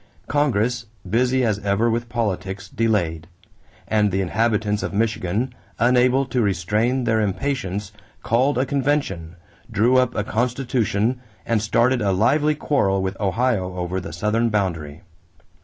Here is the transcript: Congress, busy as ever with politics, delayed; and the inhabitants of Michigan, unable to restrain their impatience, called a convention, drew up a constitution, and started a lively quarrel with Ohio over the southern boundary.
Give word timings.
Congress, 0.25 0.87
busy 1.07 1.45
as 1.45 1.59
ever 1.59 1.87
with 1.87 2.09
politics, 2.09 2.67
delayed; 2.67 3.27
and 3.87 4.09
the 4.11 4.19
inhabitants 4.19 4.81
of 4.81 4.95
Michigan, 4.95 5.53
unable 5.77 6.25
to 6.25 6.41
restrain 6.41 7.03
their 7.03 7.21
impatience, 7.21 7.91
called 8.23 8.57
a 8.57 8.65
convention, 8.65 9.35
drew 9.69 9.97
up 9.97 10.15
a 10.15 10.23
constitution, 10.23 11.21
and 11.45 11.61
started 11.61 12.01
a 12.01 12.13
lively 12.13 12.55
quarrel 12.55 12.99
with 13.03 13.15
Ohio 13.19 13.75
over 13.75 13.99
the 14.01 14.11
southern 14.11 14.49
boundary. 14.49 15.01